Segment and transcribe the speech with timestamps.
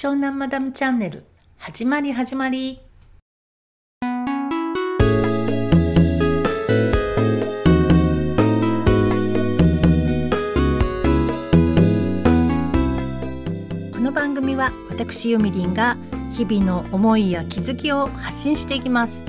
[0.00, 1.24] 湘南マダムチャンネル。
[1.58, 2.78] 始まり始まり。
[13.92, 15.96] この番組は私ゆみりんが
[16.30, 19.26] 日々の思いや気づきを発信していきます。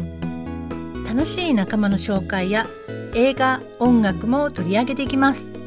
[1.04, 2.68] 楽しい仲間の紹介や
[3.16, 5.59] 映画音楽も取り上げていきます。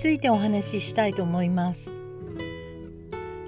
[0.00, 1.92] ついてお話ししたいと思います。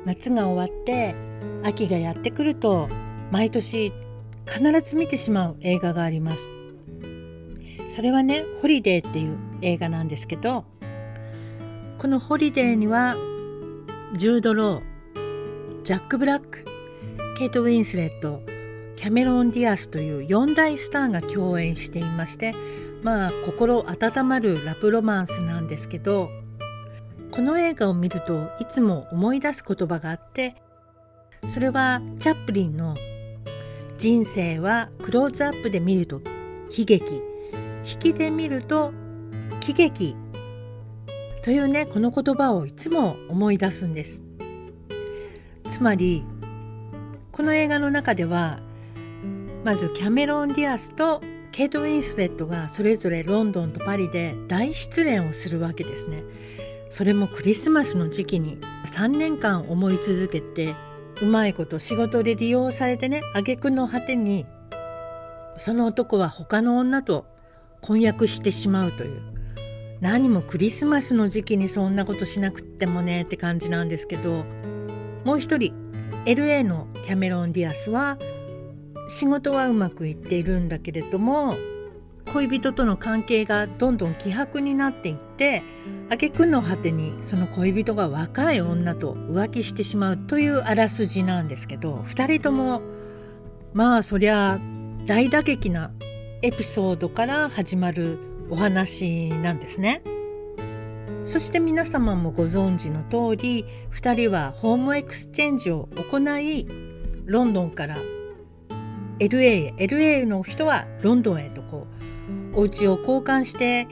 [0.04, 1.14] 夏が終わって
[1.62, 2.90] 秋がやってくると
[3.30, 3.90] 毎年
[4.46, 6.50] 必ず見てしまう映画があります。
[7.88, 10.66] それはね「ホリデー」っていう映画なんですけど
[11.96, 13.16] この「ホリデー」には
[14.14, 16.66] ジュード・ロージャック・ブラック
[17.38, 18.42] ケイト・ウィンスレット
[18.96, 22.54] キャメロン・ディアスという4大スターが共演していまして
[23.02, 26.41] まあ心温まるラブロマンスなんですけど
[27.34, 30.54] この映画を見るといつも思い出す言葉があって
[31.48, 32.94] それはチャップリンの
[33.96, 36.20] 「人生はクローズアップで見ると
[36.76, 37.22] 悲劇。
[37.84, 38.92] 引きで見ると
[39.60, 40.14] 喜劇」
[41.42, 44.22] というねこの言葉をいつも思い出すんです。
[45.68, 46.24] つまり
[47.32, 48.60] この映画の中では
[49.64, 56.22] まずキャメロン・ディアスとケイト・ウィンスレットがそれぞれロンドンとパリで大失恋をするわけですね。
[56.92, 60.74] それもクリスマスの時期に3年間思い続けて
[61.22, 64.44] うまいこと仕事で利用されてね挙句の果てに
[65.56, 67.24] その男は他の女と
[67.80, 69.22] 婚約してしまうという。
[70.02, 74.44] 何もクリスマスの時期にそんなことしなくってもねって感じなんですけど
[75.24, 75.72] もう一人
[76.26, 78.18] LA のキャメロン・ディアスは
[79.08, 81.56] 仕事はうまくいっているんだけれども
[82.32, 85.62] 恋人との関係がどんどん希薄になっていって
[86.10, 92.82] 挙句の果てにその恋人が若い女と浮気してしまうというあらすじなんですけど2人とも
[93.72, 94.60] まあそりゃ
[95.06, 95.90] 大打撃な
[96.42, 98.18] エピソードから始まる
[98.50, 100.02] お話なんですね。
[101.24, 106.66] そして皆様もご存知の通り2人はホームエクスチェンジを行い
[107.24, 107.96] ロンドンから
[109.20, 111.91] LA へ LA の人はロンドンへとこう
[112.54, 113.88] お家を交換して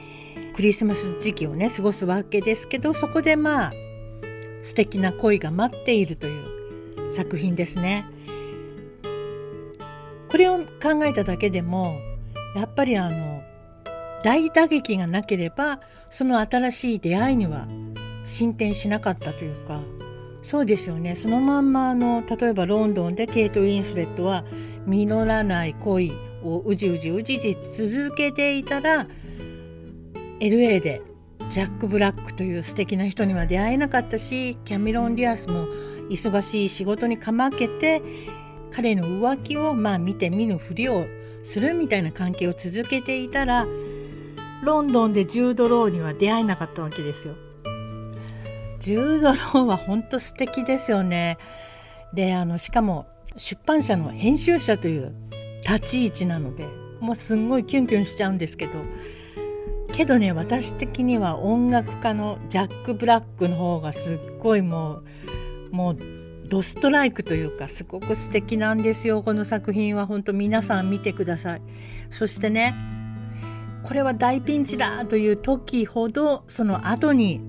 [0.55, 3.73] クリスマス時期をね過ごすわけですけどそこでまあ
[4.63, 6.39] 素敵な恋が待っているとい
[7.07, 8.05] う作品ですね。
[10.29, 11.99] これを考えただけでも
[12.55, 13.43] やっぱりあの
[14.23, 17.67] 大打撃がなければその新しい出会いには
[18.23, 19.81] 進展しなかったというか
[20.41, 24.45] そうですよねそのまんまあの例えばロンドンでケイト・ウィンスレットは
[24.85, 29.07] 実らない恋をうじうじうじじ続けていたら
[30.39, 31.01] LA で
[31.49, 35.67] ジャック・ブラックという素敵な人には出会えなかったしキャメロン・ディアスも
[36.09, 38.01] 忙しい仕事にかまけて
[38.71, 41.05] 彼の浮気をまあ見て見ぬふりを
[41.43, 43.65] するみたいな関係を続けていたら
[44.63, 47.35] ロンドンでジュード・ローには出会えなかったわけですよ。
[48.79, 51.37] ジュード・ローは本当素敵ですよね。
[52.13, 55.13] であのしかも出版社の編集者という
[55.67, 56.67] 立ち位置なので
[56.99, 58.73] もうすんごいキュンキュンしちゃうんですけど。
[59.93, 65.01] けどね私的には音楽家のジャック・ブラックの方がすっごいも
[65.71, 65.97] うもう
[66.47, 70.05] ドストライクというかすごく素敵なんですよこの作品は。
[70.05, 71.61] 本当皆さん見てください。
[72.09, 72.73] そしてね
[73.83, 77.41] これは大ピンチだという時ほどその後に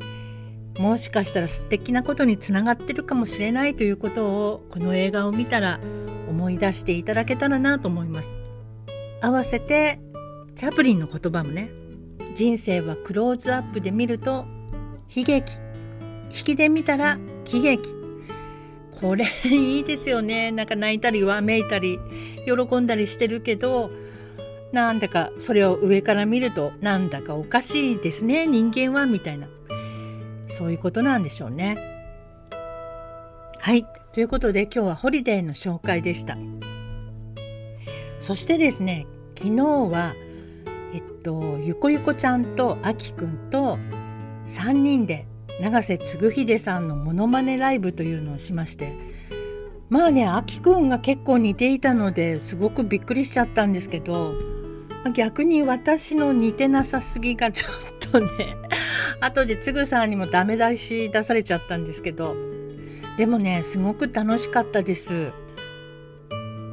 [0.79, 5.81] もしかしたら素敵なことにつながってるかもしれないということをこの映画を見たら
[6.43, 8.29] 思い出していただけたらなと思います。
[9.21, 10.01] 合わせて
[10.57, 11.71] チャプリンの言葉もね
[12.35, 14.45] 人生はクローズアップで見ると
[15.15, 15.53] 悲劇。
[16.31, 17.95] 引きで見たら喜劇。
[19.01, 20.51] これいいですよね。
[20.51, 22.01] なんか泣いたりわめいたり
[22.45, 23.91] 喜んだりしてるけど
[24.73, 29.47] なんだかそれを上から見るとなんだかおかしいですね人間はみたいな。
[30.49, 31.92] そういうことなんでしょうね。
[33.65, 36.37] はいということで今日はホリデーの紹介でした。
[38.21, 39.07] そしてですね
[39.39, 40.17] 昨日は
[40.93, 43.79] えっとゆこゆこちゃんとあきくんと
[44.49, 45.29] 3人で
[45.61, 48.95] 永瀬嗣秀さんのモノマネライブというのをしまして
[49.89, 54.35] まあねあきくんが結構似ていたのですごくびっくりしちゃったんですけど
[55.15, 58.29] 逆に私の似てなさすぎがちょっとね
[59.23, 62.35] 後でつぐさんにもダメ出し出されちゃったんですけど
[63.17, 65.33] でもねすごく楽しかったです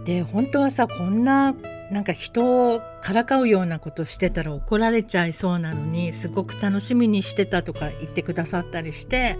[0.06, 1.53] で本当はさこんな
[1.91, 9.38] なんか人をからかうようなことしてたら怒られちゃいそうなのにすごく楽しみにしてたとか言ってくださったりして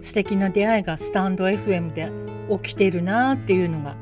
[0.00, 2.10] 素敵な出会いがスタンド FM で
[2.50, 3.96] 起きてるなっていうのが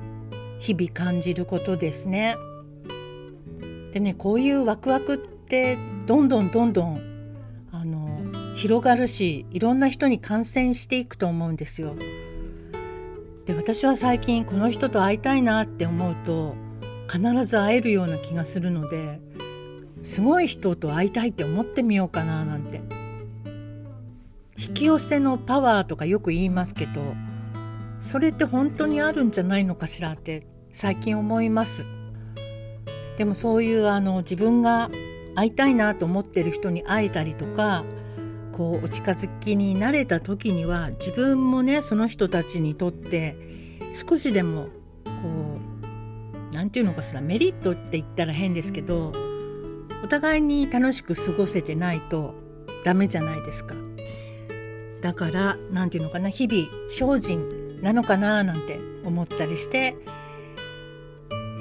[0.60, 2.36] 日々感じることですね。
[3.92, 5.76] でねこういうワクワクって
[6.06, 7.07] どんどんどんどん
[8.58, 11.94] 広がるしいろんな人に感染していくと思うんですよ。
[13.46, 16.56] で私は最近この人と会いたいなって思うと
[17.08, 19.20] 必ず会えるような気がするので
[20.02, 22.82] すごい人と会いたいって思ってみようかななんて
[24.58, 27.00] 引き寄せのパワーとかよく言いますけど
[28.00, 31.86] それって本当にあるんじゃないのかしらって最近思います
[33.16, 34.90] でもそういうあの自分が
[35.36, 37.84] 会いたいなと思ってる人に会えたりとか
[38.58, 43.36] こうお近づきになれた時には自分もねその人たちにとって
[43.94, 44.64] 少しでも
[45.04, 45.10] こ
[46.50, 49.12] う何て言うのかしらメリットって言ったら変ですけど
[50.02, 52.34] お互いに楽しく過ごせてないと
[52.84, 53.76] ダメじゃないですか。
[55.02, 59.96] だから何て言うのかな日々精進なのかななんて思ったりして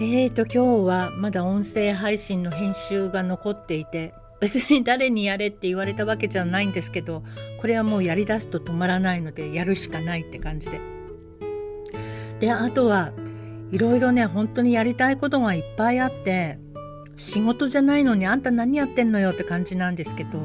[0.02, 7.24] えーと今日はまだ音声配信の編集が残っていて別に誰にやれって言われたわけじゃないんですけど
[7.60, 10.80] これはもうやりだすと止まらないのでやるしかないって感じで。
[12.40, 13.12] であとは
[13.72, 16.60] いろいろね本当にやりたいことがいっぱいあって
[17.16, 20.40] 仕事じゃないのにあんた何やってんのよって感じなんですけど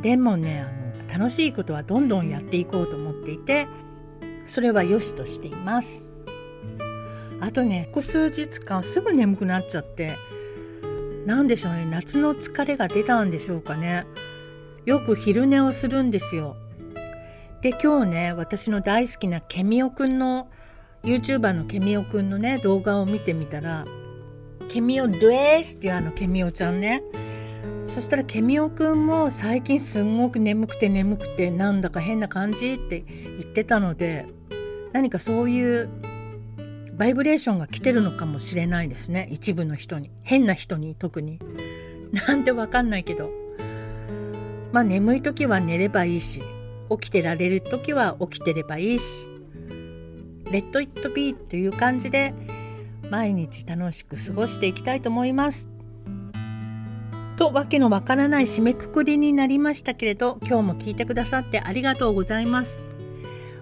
[0.00, 3.68] でもねあの楽しいことはどんどんやっていこうと思っていて
[4.46, 6.06] それは良しとしています。
[7.40, 10.16] あとねここ数日間すぐ眠くなっちゃって
[11.26, 11.84] 何でしょうね。
[11.84, 14.06] 夏の疲れが出たんでしょうかね。
[14.84, 16.56] よく昼寝をするんですよ。
[17.62, 20.48] で今日ね私の大好きなケミオくんの
[21.02, 23.84] YouTuber のケミオくんのね動画を見てみたら
[24.68, 27.02] ケミオドゥエスっていうあのケミオちゃんね。
[27.86, 34.26] そしたらケミオくんも最近すんごく眠くて眠くてなんだか変な感じって言ってたので
[34.92, 35.88] 何かそういう
[36.96, 39.28] バイブレーションが来てるのかもしれないですね。
[39.30, 40.10] 一部の人に。
[40.22, 41.38] 変な人に特に。
[42.12, 43.30] なんてわかんないけど。
[44.72, 46.42] まあ眠い時は寝ればいいし。
[46.90, 49.28] 起きてられる時は起きてればいいし。
[50.50, 52.32] レッド・イット・ビーという感じで
[53.10, 55.68] 毎日楽しく過ごしていきたいと思います。
[57.36, 62.80] とわけのわからない締めくくりになりましたけれど今日も聞いてくださってありがとうございます。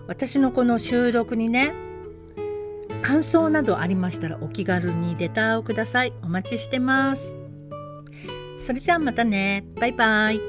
[0.06, 1.72] 私のこの収録にね
[3.04, 6.14] 感想などありましたらお気軽にレターをください。
[6.22, 7.36] お待ちしてます。
[8.56, 9.62] それじゃあまたね。
[9.78, 10.40] バイバイ。